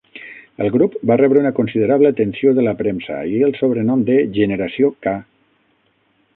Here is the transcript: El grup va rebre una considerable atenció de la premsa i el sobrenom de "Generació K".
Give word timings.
El 0.63 0.69
grup 0.75 0.95
va 1.11 1.17
rebre 1.21 1.41
una 1.43 1.51
considerable 1.59 2.11
atenció 2.15 2.55
de 2.61 2.65
la 2.69 2.75
premsa 2.81 3.19
i 3.35 3.45
el 3.49 3.55
sobrenom 3.61 4.03
de 4.11 4.19
"Generació 4.41 4.93
K". 5.07 5.17